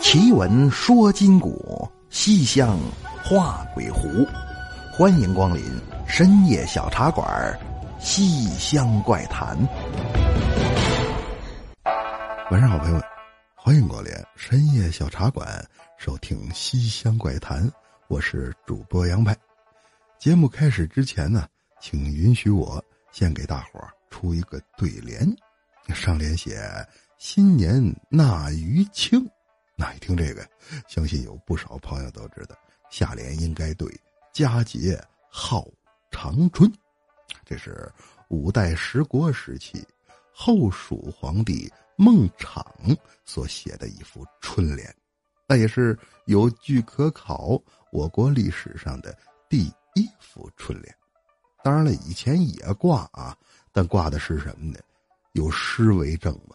[0.00, 2.78] 奇闻说今古，西厢
[3.22, 4.08] 画鬼狐。
[4.90, 5.62] 欢迎光临
[6.06, 7.56] 深夜小茶馆，
[8.02, 9.56] 《西厢怪谈》。
[12.50, 13.02] 晚上好，朋友们，
[13.54, 15.46] 欢迎光临深夜小茶馆，
[15.98, 17.62] 收听《西厢怪谈》。
[18.08, 19.36] 我是主播杨派。
[20.18, 21.46] 节目开始之前呢，
[21.78, 22.82] 请允许我
[23.12, 25.30] 先给大伙儿出一个对联。
[25.94, 26.58] 上联写
[27.18, 29.24] “新年纳余庆”，
[29.80, 30.46] 那一听这个，
[30.86, 32.54] 相信有不少朋友都知道，
[32.90, 33.88] 下联应该对
[34.30, 35.66] “佳节号
[36.10, 36.70] 长春”。
[37.46, 37.90] 这是
[38.28, 39.82] 五代十国时期
[40.34, 42.62] 后蜀皇帝孟昶
[43.24, 44.94] 所写的一副春联，
[45.48, 47.58] 那也是有据可考
[47.90, 49.16] 我国历史上的
[49.48, 50.94] 第一副春联。
[51.64, 53.34] 当然了，以前也挂啊，
[53.72, 54.78] 但挂的是什么呢？
[55.32, 56.54] 有诗为证嘛？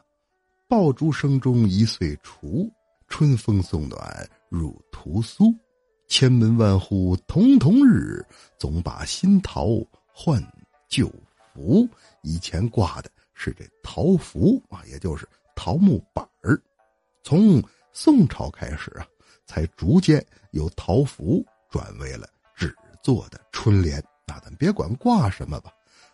[0.68, 2.72] 爆竹声中一岁除，
[3.08, 5.54] 春风送暖入屠苏。
[6.08, 8.26] 千门万户曈曈日，
[8.60, 9.68] 总把新桃
[10.14, 10.42] 换
[10.88, 11.12] 旧
[11.54, 11.88] 符。
[12.22, 16.62] 以前挂的是这桃符啊，也就是桃木板儿。
[17.24, 19.08] 从宋朝开始啊，
[19.46, 24.04] 才逐渐由桃符转为了纸做的春联。
[24.28, 25.72] 那咱别管挂什么吧，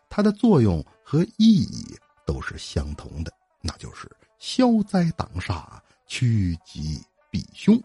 [0.09, 1.95] 它的作用和意义。
[2.23, 5.79] 都是相同的，那就是消灾挡煞、
[6.11, 7.81] 趋吉避凶。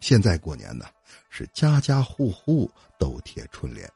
[0.00, 0.84] 现在过年呢，
[1.30, 3.90] 是家家户户都贴春联，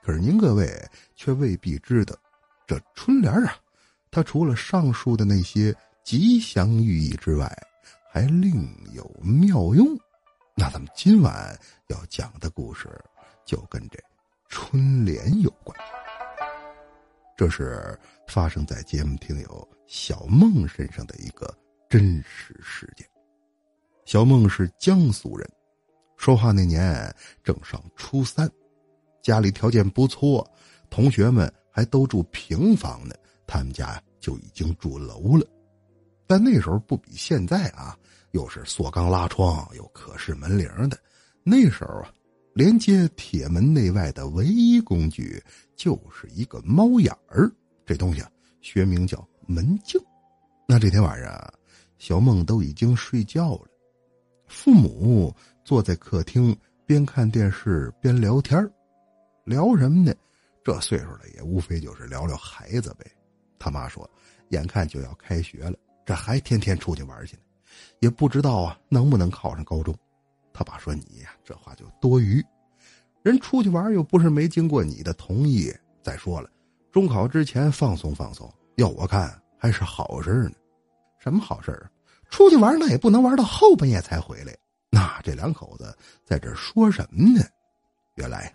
[0.00, 0.72] 可是您各位
[1.16, 2.14] 却未必知道，
[2.68, 3.56] 这春联啊，
[4.12, 7.52] 它除了上述的那些吉祥寓意之外，
[8.12, 9.98] 还另有妙用。
[10.54, 12.88] 那咱们今晚要讲的故事，
[13.44, 13.98] 就跟这
[14.48, 15.76] 春联有关。
[17.36, 21.52] 这是发生在节目听友小梦身上的一个
[21.90, 23.06] 真实事件。
[24.06, 25.46] 小梦是江苏人，
[26.16, 28.48] 说话那年正上初三，
[29.20, 30.48] 家里条件不错，
[30.88, 33.14] 同学们还都住平房呢，
[33.46, 35.46] 他们家就已经住楼了。
[36.26, 37.98] 但那时候不比现在啊，
[38.30, 40.98] 又是锁钢拉窗，有可视门铃的。
[41.42, 42.10] 那时候啊。
[42.52, 45.40] 连接铁门内外的唯一工具
[45.76, 47.48] 就是一个猫眼儿，
[47.86, 48.30] 这东西啊，
[48.60, 50.00] 学名叫门镜。
[50.66, 51.54] 那这天晚上，
[52.00, 53.68] 小梦都已经睡觉了，
[54.48, 56.56] 父母坐在客厅
[56.86, 58.58] 边看电视边聊天
[59.44, 60.14] 聊什么呢？
[60.64, 63.04] 这岁数了也无非就是聊聊孩子呗。
[63.58, 64.08] 他妈说，
[64.48, 67.42] 眼看就要开学了，这还天天出去玩去呢，
[68.00, 69.94] 也不知道啊能不能考上高中。
[70.54, 72.42] 他爸说：“你呀，这话就多余。
[73.22, 75.70] 人出去玩又不是没经过你的同意。
[76.02, 76.48] 再说了，
[76.90, 80.52] 中考之前放松放松，要我看还是好事呢。
[81.22, 81.90] 什么好事啊？
[82.30, 84.56] 出去玩那也不能玩到后半夜才回来。
[84.90, 87.44] 那这两口子在这说什么呢？
[88.14, 88.52] 原来，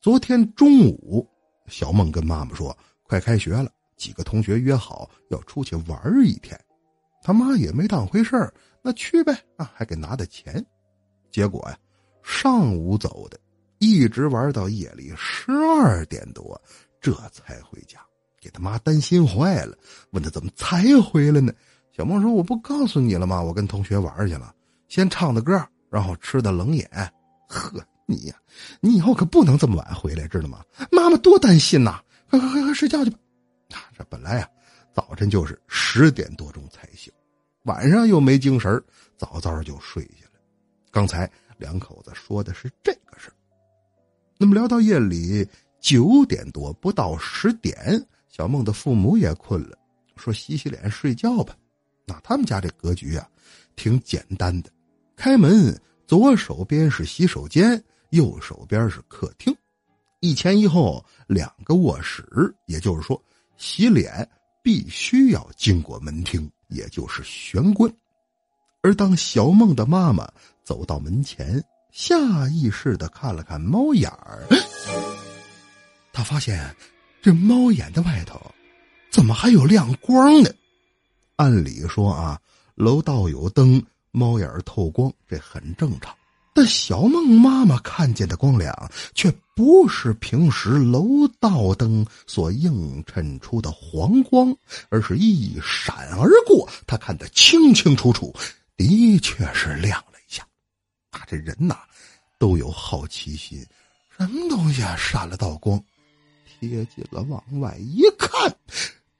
[0.00, 1.28] 昨天中午，
[1.66, 6.58] 小梦跟妈妈说，快开学了，几个同学约好要出去玩一天。
[7.22, 8.52] 他妈也没当回事儿，
[8.82, 10.64] 那去呗啊，还给拿的钱。”
[11.30, 11.78] 结果呀，
[12.22, 13.38] 上午走的，
[13.78, 16.60] 一直玩到夜里十二点多，
[17.00, 17.98] 这才回家，
[18.40, 19.76] 给他妈担心坏了，
[20.10, 21.52] 问他怎么才回来呢？
[21.96, 23.40] 小梦说：“我不告诉你了吗？
[23.40, 24.52] 我跟同学玩去了，
[24.88, 26.84] 先唱的歌，然后吃的冷饮。
[27.48, 28.34] 呵，你呀，
[28.80, 30.64] 你以后可不能这么晚回来，知道吗？
[30.90, 32.02] 妈妈多担心呐！
[32.28, 33.18] 快快快快睡觉去吧。
[33.96, 34.48] 这本来啊，
[34.92, 37.12] 早晨就是十点多钟才醒，
[37.62, 38.82] 晚上又没精神
[39.16, 40.40] 早早就睡下了。
[40.90, 43.32] 刚才两口子说的是这个事
[44.36, 45.48] 那么聊到夜里
[45.80, 49.78] 九点多不到十点，小梦的父母也困了，
[50.16, 51.54] 说洗洗脸睡觉吧。
[52.06, 53.28] 那他们家这格局啊，
[53.76, 54.70] 挺简单的，
[55.16, 59.56] 开门左手边是洗手间，右手边是客厅，
[60.20, 63.20] 一前一后两个卧室，也就是说
[63.56, 64.28] 洗脸
[64.62, 67.90] 必须要经过门厅，也就是玄关。
[68.82, 70.30] 而当小梦的妈妈
[70.62, 74.46] 走到门前，下意识的看了看猫眼儿，
[76.12, 76.74] 他发现
[77.22, 78.38] 这猫眼的外头
[79.10, 80.50] 怎么还有亮光呢？
[81.36, 82.40] 按理说啊，
[82.74, 83.82] 楼道有灯，
[84.12, 86.14] 猫眼透光，这很正常。
[86.56, 88.72] 但小梦妈妈看见的光亮，
[89.12, 94.56] 却不是平时楼道灯所映衬出的黄光，
[94.88, 98.32] 而是一闪而过，她看得清清楚楚。
[98.76, 100.46] 的确是亮了一下，
[101.10, 101.78] 啊，这人呐，
[102.38, 103.64] 都有好奇心，
[104.16, 105.82] 什么东西啊，闪了道光，
[106.46, 108.56] 贴近了往外一看，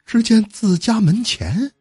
[0.06, 1.72] 只见自家门前，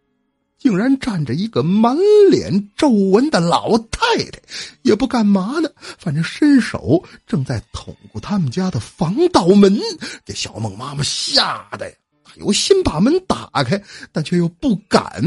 [0.63, 1.93] 竟然站着一个满
[2.31, 3.99] 脸皱纹的老太
[4.31, 4.41] 太，
[4.83, 5.69] 也不干嘛呢，
[5.99, 9.77] 反正伸手正在捅咕他们家的防盗门，
[10.23, 11.95] 这小梦妈妈吓得呀，
[12.35, 13.83] 有心把门打开，
[14.13, 15.21] 但却又不敢，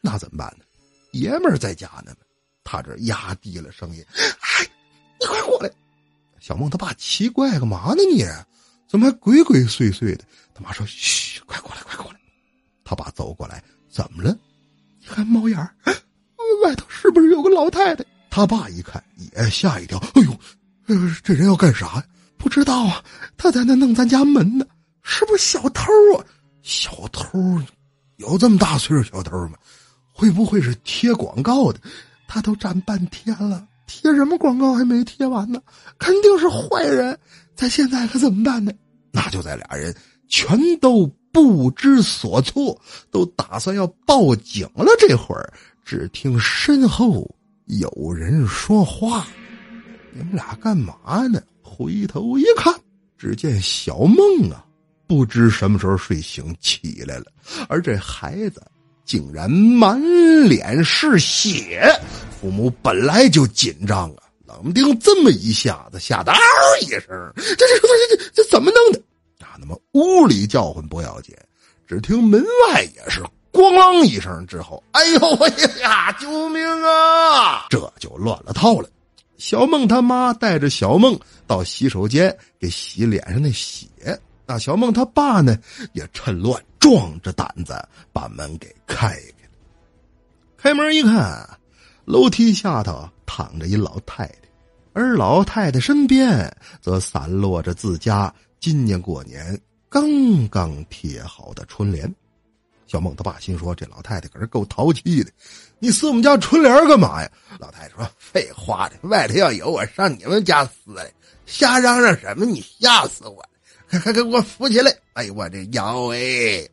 [0.00, 0.64] 那怎么办呢？
[1.10, 2.14] 爷们儿在家呢
[2.64, 4.66] 他这压低了声音：“哎，
[5.20, 5.70] 你快过来！”
[6.40, 8.24] 小梦他爸奇怪，干嘛呢你？
[8.88, 10.24] 怎么还鬼鬼祟祟的？
[10.54, 12.18] 他妈说：“嘘，快过来，快过来！”
[12.82, 14.34] 他爸走过来，怎么了？
[15.10, 15.74] 看猫眼儿，
[16.64, 18.04] 外头是不是有个老太太？
[18.30, 20.38] 他爸一看也吓一跳，哎呦，
[21.22, 22.04] 这人要干啥呀？
[22.38, 23.02] 不知道啊，
[23.36, 24.64] 他在那弄咱家门呢，
[25.02, 26.24] 是不是小偷啊？
[26.62, 27.38] 小偷？
[28.16, 29.54] 有这么大岁数小偷吗？
[30.12, 31.80] 会不会是贴广告的？
[32.28, 35.60] 他都站半天了，贴什么广告还没贴完呢？
[35.98, 37.18] 肯定是坏人。
[37.56, 38.72] 咱现在可怎么办呢？
[39.12, 39.94] 那就在俩人
[40.28, 41.10] 全都。
[41.32, 42.80] 不知所措，
[43.10, 44.92] 都打算要报警了。
[44.98, 45.52] 这会儿，
[45.84, 47.28] 只听身后
[47.66, 49.26] 有人说话
[50.12, 52.74] ：“你们俩干嘛呢？”回头一看，
[53.16, 54.64] 只见小梦啊，
[55.06, 57.26] 不知什么时候睡醒起来了，
[57.68, 58.60] 而这孩子
[59.04, 59.98] 竟然满
[60.48, 61.82] 脸是血。
[62.40, 66.38] 父母本来就紧张啊，冷不丁这么一下子，吓得嗷
[66.82, 69.00] 一声：“这这这这这怎么弄的？”
[70.00, 71.36] 屋里叫唤不要紧，
[71.86, 73.20] 只听门外也是
[73.52, 75.50] 咣啷一声之后，哎呦喂
[75.82, 76.10] 呀！
[76.12, 77.66] 救命啊！
[77.68, 78.88] 这就乱了套了。
[79.36, 83.86] 小梦他妈带着小梦到洗手间给洗脸上的血。
[84.46, 85.56] 那小梦他爸呢，
[85.92, 87.74] 也趁乱壮着胆子
[88.12, 89.50] 把门给开开了。
[90.56, 91.48] 开门一看，
[92.04, 94.34] 楼梯下头躺着一老太太，
[94.92, 98.32] 而老太太身边则散落着自家。
[98.58, 99.58] 今年过年
[99.90, 102.08] 刚刚贴好的春联，
[102.86, 105.32] 小梦他爸心说：“这老太太可是够淘气的，
[105.80, 107.28] 你撕我们家春联干嘛呀？”
[107.58, 111.12] 老太太说：“废话的，外头要有我上你们家撕来，
[111.44, 112.44] 瞎嚷嚷什么？
[112.44, 113.44] 你吓死我！
[113.90, 114.96] 快快给我扶起来！
[115.14, 116.68] 哎呦，我这腰哎！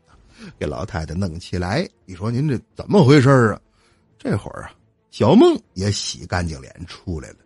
[0.60, 1.90] 给老太太弄起来。
[2.06, 3.60] 你说您这怎么回事啊？
[4.19, 4.72] 这会儿啊，
[5.10, 7.38] 小梦也洗干净脸出来了，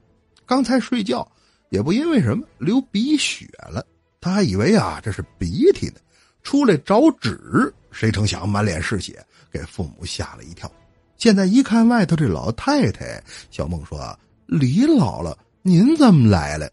[0.46, 1.26] 刚才睡觉
[1.70, 3.86] 也不因为什么流鼻血了。
[4.22, 5.96] 他还以为啊这是鼻涕呢，
[6.44, 10.72] 出来找纸，谁成想满脸是血，给父母吓了一跳。
[11.18, 16.72] 现在一看外头这老太太，小梦说：“李姥姥，您怎么来了？”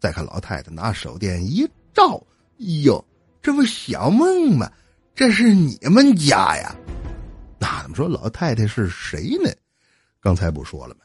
[0.00, 2.22] 再看老太太拿手电一照，
[2.82, 3.04] 哟，
[3.42, 4.70] 这不小梦吗？
[5.14, 6.74] 这是你们家呀？
[7.58, 9.50] 那怎么说老太太是谁呢？
[10.20, 11.00] 刚才不说了吗？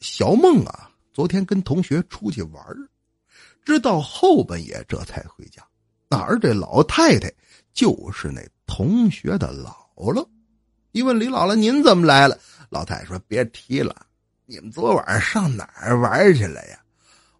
[0.00, 2.64] 小梦啊，昨天跟同学出去玩
[3.64, 5.62] 直到后半夜这才回家，
[6.08, 7.32] 哪儿这老太太
[7.72, 10.26] 就是那同学的姥姥。
[10.92, 12.38] 一问李姥姥：“您怎么来了？”
[12.70, 14.06] 老太太说：“别提了，
[14.46, 16.78] 你们昨晚上哪儿玩去了呀？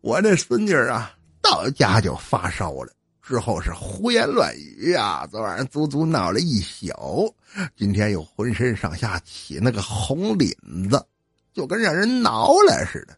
[0.01, 2.93] 我这孙女啊，到家就发烧了，
[3.23, 7.35] 之后是胡言乱语啊，昨晚上足足闹了一宿，
[7.77, 10.51] 今天又浑身上下起那个红领
[10.91, 11.05] 子，
[11.53, 13.17] 就跟让人挠了似的。”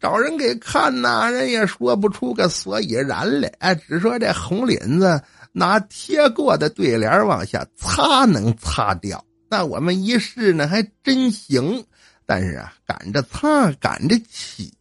[0.00, 3.52] 找人给看呐，人也说不出个所以然来。
[3.58, 9.22] 哎，只说这红领子拿贴过的对联往下擦能擦掉。
[9.48, 11.84] 那我们一试呢，还真行。
[12.24, 14.72] 但是啊，赶着擦，赶着起。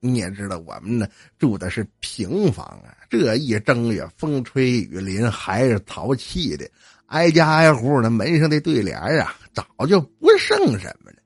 [0.00, 1.06] 你也知道，我们呢
[1.38, 6.68] 住的是平房啊，这一正月风吹雨淋，还是淘气的。
[7.06, 11.16] 挨家挨户的门上的对联啊，早就不剩什么了，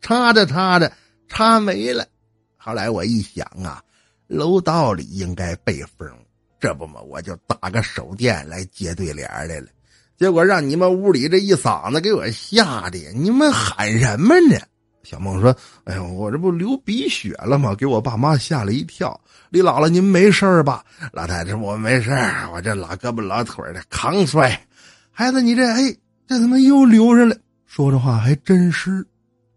[0.00, 0.92] 擦着擦着，
[1.28, 2.06] 擦没了。
[2.64, 3.82] 后来我一想啊，
[4.26, 6.08] 楼道里应该被封，
[6.58, 9.66] 这不嘛，我就打个手电来接对联来了。
[10.16, 14.58] 结果让你们屋里这一嗓子给我吓的，你们喊什么呢？
[15.02, 15.54] 小梦说
[15.84, 17.74] ：“哎呦，我这不流鼻血了吗？
[17.74, 20.82] 给我爸妈吓了一跳。”李姥姥，您没事吧？
[21.12, 22.10] 老太太，我没事
[22.50, 24.58] 我这老胳膊老腿的扛摔。
[25.12, 25.94] 孩子，你这哎，
[26.26, 27.36] 这怎么又流上了？
[27.66, 29.06] 说着话还真是。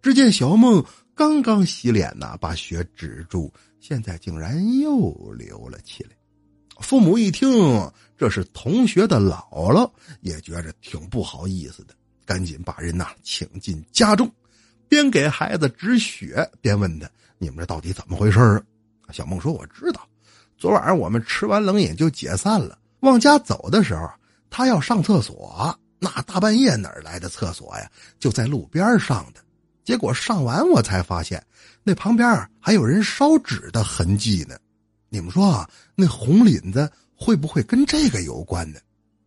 [0.01, 0.83] 只见小梦。
[1.17, 6.11] 刚刚洗脸呢，把血止住，现在竟然又流了起来。
[6.79, 14.31] 父母一听这是同学的姥姥，也觉着挺不好意思的，赶紧把人呐请进家中，
[14.87, 17.09] 边给孩子止血，边问他
[17.39, 20.07] ：“你们这到底怎么回事啊？”小梦说：“我知道，
[20.55, 24.07] 昨晚上我们吃完冷饮就解散了，往家走的时候，
[24.51, 27.91] 他要上厕所，那大半夜哪来的厕所呀？
[28.19, 29.41] 就在路边上的。”
[29.87, 31.41] 结果上完，我才发现
[31.81, 34.57] 那旁边还有人烧纸的痕迹呢。
[35.07, 38.81] 你们说啊那红领子会不会跟这个有关呢？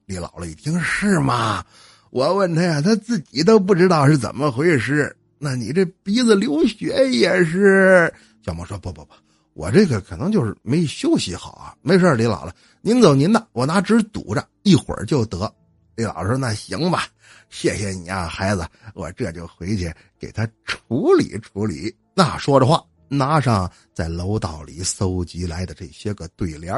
[0.04, 1.64] 李姥姥一听是吗？
[2.10, 5.16] 我问他呀，他自己都不知道是怎么回事。
[5.38, 8.12] 那你这鼻子流血也是？
[8.44, 9.14] 小梦说：“不不不，
[9.54, 11.74] 我这个可能就是没休息好啊。
[11.80, 12.52] 没事李姥姥，
[12.82, 15.50] 您走您的，我拿纸堵着，一会儿就得。”
[15.96, 17.06] 李姥姥说：“那行吧，
[17.48, 26.74] 谢谢你啊，孩子，我这就回去给他处理处理。”那说着话，拿上在楼道里搜集来的这些个对联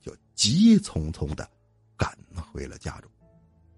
[0.00, 1.48] 就急匆匆的
[1.96, 2.16] 赶
[2.52, 3.10] 回了家中。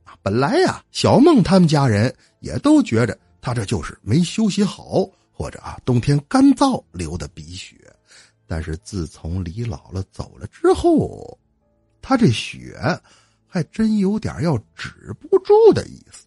[0.04, 7.76] 啊本来呀，小梦他们家人也都觉着他这就是没休息好，或者啊冬天干燥流的鼻血。
[8.47, 11.37] 但是自从李姥姥走了之后，
[12.00, 12.76] 他这血
[13.56, 16.26] 还真有点要止不住的意思。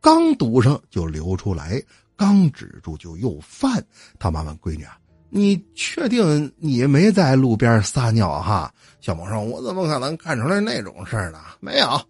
[0.00, 1.82] 刚堵上就流出来，
[2.16, 3.84] 刚止住就又犯。
[4.18, 4.98] 他妈问闺女啊
[5.28, 11.38] ：“你确定你没在路边撒尿哈？”小萌说：“我怎么可能干出来那种事儿呢？
[11.60, 12.00] 没有。”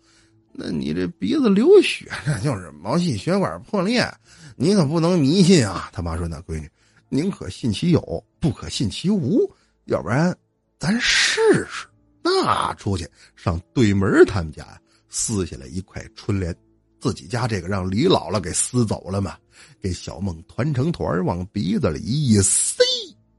[0.54, 4.06] 那你这鼻子流血，那就是毛细血管破裂，
[4.54, 5.90] 你可不能迷信啊！
[5.92, 6.70] 他妈说：“那闺女，
[7.08, 9.50] 宁可信其有，不可信其无，
[9.86, 10.36] 要不然
[10.78, 11.86] 咱试试。”
[12.22, 16.54] 那出去上对门他们家撕下来一块春联，
[17.00, 19.36] 自己家这个让李姥姥给撕走了嘛，
[19.80, 22.82] 给小梦团成团往鼻子里一塞，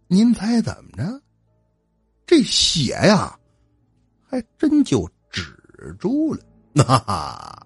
[0.08, 1.22] 您猜怎么着？
[2.26, 3.38] 这血呀，
[4.28, 5.56] 还真就止
[6.00, 6.42] 住了。
[6.72, 7.66] 那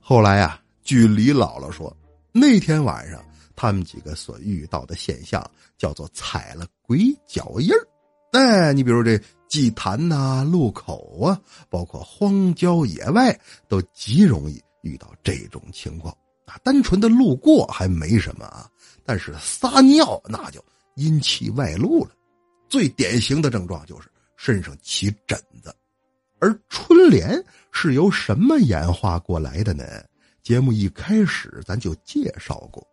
[0.00, 1.94] 后来呀，据李姥姥说，
[2.32, 3.24] 那天晚上
[3.56, 5.44] 他们几个所遇到的现象
[5.76, 7.86] 叫做踩了鬼脚印儿。
[8.32, 9.18] 哎，你比如这
[9.48, 16.58] 祭坛呐、路口啊，包括荒郊野外，都极容易遇到这种情况啊。
[16.62, 18.68] 单纯的路过还没什么啊，
[19.04, 20.62] 但是撒尿那就
[20.96, 22.10] 阴气外露了。
[22.68, 25.74] 最典型的症状就是身上起疹子。
[26.40, 27.42] 而春联
[27.72, 29.84] 是由什么演化过来的呢？
[30.42, 32.86] 节目一开始咱就介绍过，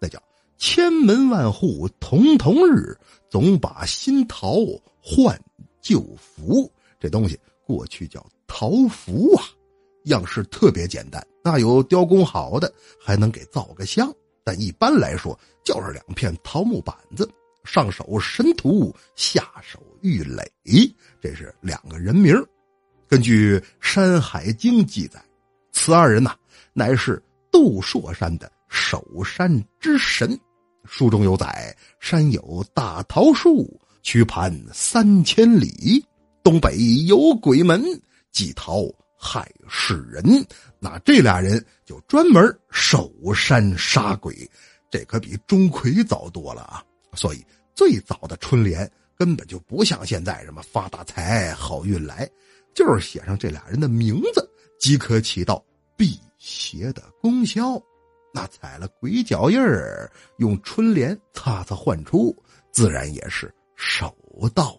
[0.00, 0.22] 那叫
[0.58, 2.96] “千门万户曈曈日，
[3.28, 4.56] 总把新桃
[5.00, 5.38] 换
[5.80, 6.70] 旧符”。
[7.00, 9.44] 这东西过去叫桃符啊，
[10.04, 14.12] 样式特别简单，那有雕工好的还能给造个像，
[14.44, 17.28] 但一般来说就是两片桃木板子，
[17.64, 20.44] 上手神荼，下手玉垒，
[21.20, 22.34] 这是两个人名
[23.08, 25.20] 根据《山海经》记载，
[25.72, 26.36] 此二人呐，
[26.72, 30.38] 乃是杜朔山的守山之神。
[30.84, 36.04] 书中有载：山有大桃树，曲盘三千里，
[36.42, 36.76] 东北
[37.06, 37.84] 有鬼门，
[38.32, 38.82] 祭桃
[39.16, 40.24] 害世人。
[40.80, 44.34] 那这俩人就专门守山杀鬼，
[44.90, 46.82] 这可比钟馗早多了啊！
[47.14, 52.28] 所以最早的春联根本就不像现在什么发大财、好运来。
[52.74, 54.50] 就是写上这俩人的名字，
[54.80, 55.62] 即可起到
[55.94, 57.80] 辟邪的功效。
[58.32, 62.34] 那踩了鬼脚印儿，用春联擦擦换出，
[62.70, 64.14] 自然也是手
[64.54, 64.78] 到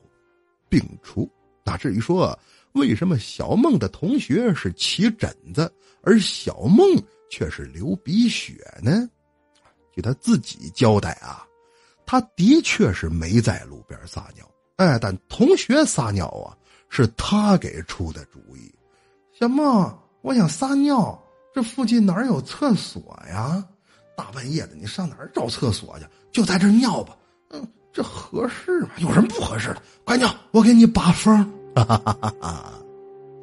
[0.69, 1.29] 病除。
[1.63, 2.37] 那至于说
[2.73, 6.85] 为什么小梦的同学是起疹子，而小梦
[7.29, 9.09] 却是流鼻血呢？
[9.91, 11.45] 据他自己交代啊，
[12.05, 16.57] 他的确是没在路边撒尿，哎，但同学撒尿啊。
[16.95, 18.71] 是他给出的主意，
[19.31, 19.91] 小梦，
[20.21, 21.19] 我想撒尿，
[21.53, 23.63] 这附近哪有厕所呀？
[24.17, 26.05] 大半夜的，你上哪儿找厕所去？
[26.31, 27.15] 就在这尿吧。
[27.51, 28.89] 嗯，这合适吗？
[28.97, 29.81] 有什么不合适的？
[30.03, 31.35] 快尿，我给你把风。
[31.75, 32.73] 哈哈哈哈！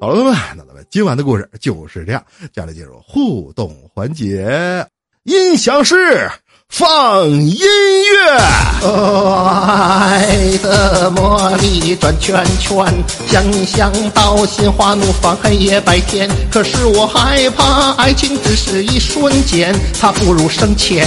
[0.01, 2.25] 好了，朋友们，那咱们今晚的故事就是这样。
[2.41, 4.85] 接下来进入互动环节，
[5.25, 5.95] 音响师。
[6.71, 8.37] 放音乐，
[8.81, 12.87] 爱的魔力转圈圈，
[13.27, 16.31] 想象到心花怒放黑夜白天。
[16.49, 21.05] 可是我害怕爱情只是一瞬间，它不如生钱，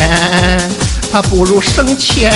[1.11, 2.31] 它不如生钱。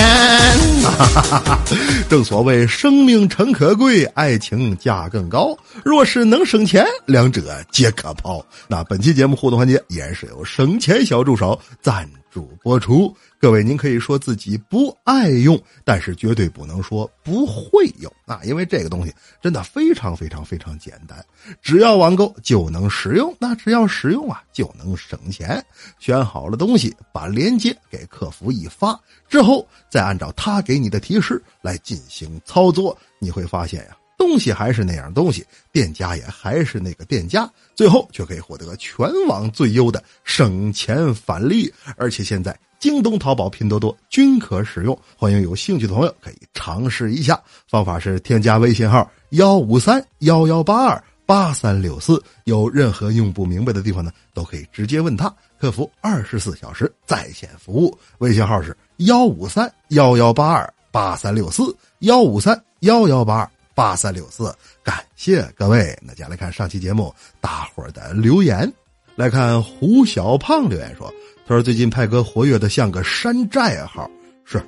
[2.08, 5.54] 正所谓生命诚可贵，爱情价更高。
[5.84, 8.42] 若是能省钱，两者皆可抛。
[8.66, 12.08] 那本期节目互动环节依然是由省钱小助手赞。
[12.38, 18.40] 主播出，各位您可以说自己不爱用，但是绝对不能说不会用啊！
[18.44, 21.18] 因为这个东西真的非常非常非常简单，
[21.60, 25.60] 只要网购就能使用，那只要使用啊就能省钱。
[25.98, 28.96] 选好了东西，把链接给客服一发
[29.28, 33.96] 之后，再按照他给你的提示来进行操作，你会发现呀。
[34.18, 44.98] 东西还是那样东西，店家也还是那个店家，最后却可以获得全网最优的省钱返利，而且现在京东、淘宝、拼多多均可使用。
[45.16, 51.02] 欢迎有兴趣的朋友可以尝试一下，方法是添加微信号幺五三幺幺八二。
[51.24, 52.22] 八三六四。
[52.44, 57.94] 有任何用不明白的地方呢，都可以直接问他，客服二十四小时在线服务。
[58.16, 64.52] 微信号是幺五三幺幺八二八三六四幺五三幺幺八二八三六四。
[64.82, 65.96] 感谢各位。
[66.02, 68.68] 那接下来看上期节目大伙儿的留言，
[69.14, 71.08] 来看胡小胖留言说
[71.46, 74.10] ：“他说最近派哥活跃的像个山寨号。”
[74.44, 74.60] 是。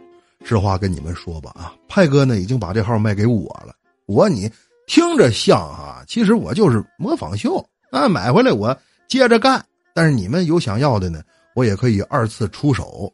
[0.44, 3.74] 实话跟你们说吧啊，派哥呢已经把这号卖给我了。
[4.06, 4.48] 我你
[4.86, 7.58] 听着像啊，其实我就是模仿秀
[7.90, 9.60] 啊，买回来我接着干。
[9.92, 11.20] 但是你们有想要的呢，
[11.56, 13.12] 我也可以二次出手，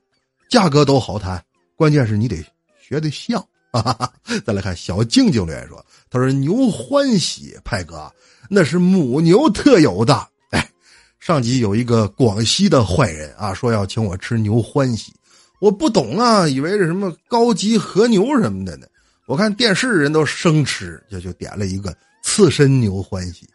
[0.50, 1.42] 价格都好谈。
[1.74, 2.44] 关键是你得
[2.78, 3.42] 学的像。
[3.82, 4.12] 哈 哈
[4.44, 8.10] 再来看小静静留言说：“他说牛欢喜派哥
[8.48, 10.26] 那是母牛特有的。
[10.50, 10.70] 哎，
[11.18, 15.12] 上集有一个广西的坏人啊，说要请我吃牛欢喜。”
[15.58, 18.86] 我不懂啊，以为是什么高级和牛什么的呢。
[19.26, 23.48] 我看电视人都生吃，就就点了一个刺身牛欢喜。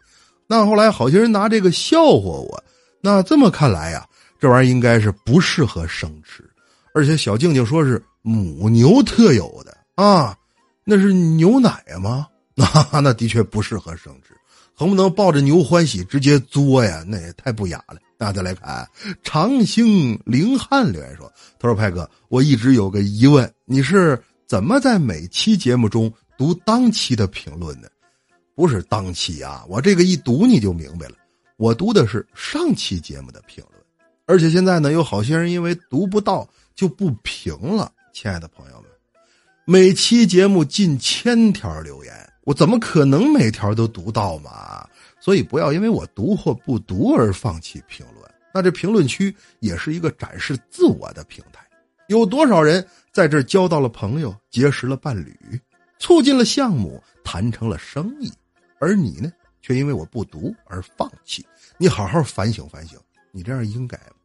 [0.48, 2.64] 那后来好些人拿这个笑话我。
[3.00, 4.04] 那这么看来呀，
[4.38, 6.44] 这玩意儿应该是不适合生吃。
[6.92, 10.36] 而且小静静说是母牛特有的啊，
[10.84, 12.26] 那是牛奶吗？
[12.54, 14.34] 那那的确不适合生吃。
[14.78, 17.04] 能不能抱着牛欢喜直接作呀？
[17.06, 18.00] 那也太不雅了。
[18.18, 18.88] 大家来看，
[19.22, 27.88] 长兴凌汉留言说：“他说派哥，我一直有个疑问，你是怎么在每期节目中读当期的评论呢？
[28.56, 31.14] 不是当期啊，我这个一读你就明白了，
[31.58, 33.80] 我读的是上期节目的评论。
[34.26, 37.92] 而且现在呢，有好些人因为读不到就不评了。
[38.12, 38.84] 亲爱的朋友们，
[39.64, 42.12] 每期节目近千条留言。”
[42.44, 44.84] 我怎么可能每条都读到嘛？
[45.20, 48.28] 所以不要因为我读或不读而放弃评论。
[48.52, 51.64] 那这评论区也是一个展示自我的平台。
[52.08, 55.38] 有多少人在这交到了朋友，结识了伴侣，
[56.00, 58.32] 促进了项目，谈成了生意，
[58.80, 59.30] 而你呢，
[59.62, 61.46] 却因为我不读而放弃。
[61.78, 62.98] 你好好反省反省，
[63.30, 64.16] 你这样应该吗？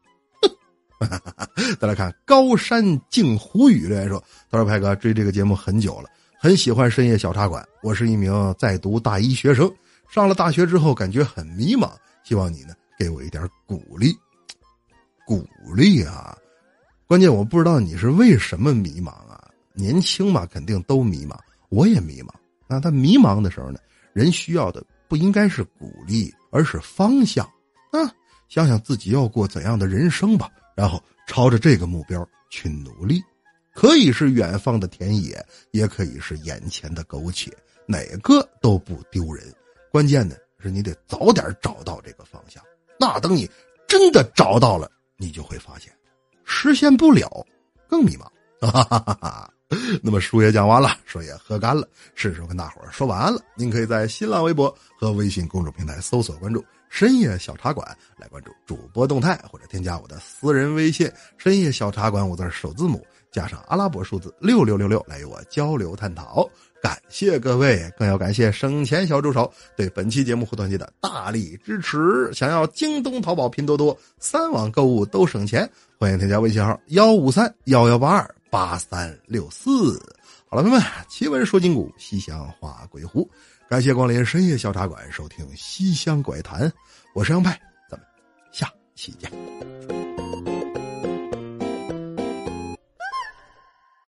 [1.80, 7.68] 再来看高山静湖雨留言说：“他说派哥追这个节目很久了。”很喜欢深夜小茶馆。
[7.82, 9.72] 我是一名在读大一学生，
[10.08, 11.92] 上了大学之后感觉很迷茫，
[12.24, 14.16] 希望你呢给我一点鼓励。
[15.26, 16.38] 鼓励啊！
[17.08, 19.44] 关键我不知道你是为什么迷茫啊？
[19.74, 21.36] 年轻嘛，肯定都迷茫，
[21.70, 22.30] 我也迷茫。
[22.68, 23.80] 那他迷茫的时候呢，
[24.14, 27.46] 人需要的不应该是鼓励，而是方向
[27.92, 28.14] 啊！
[28.48, 33.22] 想想自己要过怎样的人生吧，然后朝着这个目标去努力。
[33.74, 37.52] 可以是远方的田野，也可以是眼前的苟且，
[37.86, 39.54] 哪个都不丢人。
[39.92, 42.64] 关键呢是你得早点找到这个方向。
[43.00, 43.48] 那等你
[43.88, 45.94] 真的找到了，你就会发现，
[46.44, 47.46] 实现不了，
[47.88, 48.24] 更迷茫。
[48.60, 49.54] 哈哈哈哈
[50.02, 53.40] 那么书也讲完了，水也喝干了，是时候跟大伙儿说晚安了。
[53.56, 63.06] 您可以在新浪微博和微信公众平台搜索关注“深夜小茶馆”，来关注主播动态，或者添加我的私人微信“深夜小茶馆”五字首字母。
[63.30, 66.50] 加上阿拉伯数字六六六六来与我交流探讨，
[66.82, 72.32] 感谢各位，更要感谢省钱小助手对本期节目互动节的大力支持。
[72.34, 75.70] 想要京东、淘宝、拼多多三网购物都省钱，
[76.00, 80.02] 欢迎添加微信号幺五三幺幺八二八三六四。
[80.50, 83.30] 好了，朋友们，奇闻说今古，西厢话鬼狐，
[83.70, 86.72] 感谢光临深夜小茶馆，收听西厢怪谈，
[87.14, 88.08] 我是杨派，咱们
[88.50, 89.30] 下期见。